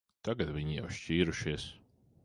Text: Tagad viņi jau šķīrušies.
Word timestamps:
Tagad 0.27 0.53
viņi 0.55 0.79
jau 0.79 0.89
šķīrušies. 1.01 1.71